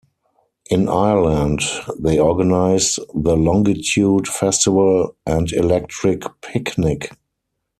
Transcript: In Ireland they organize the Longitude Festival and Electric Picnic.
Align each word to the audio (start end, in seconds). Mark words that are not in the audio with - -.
In 0.67 0.89
Ireland 0.89 1.61
they 1.99 2.17
organize 2.17 2.97
the 3.13 3.37
Longitude 3.37 4.27
Festival 4.27 5.15
and 5.27 5.53
Electric 5.53 6.23
Picnic. 6.41 7.11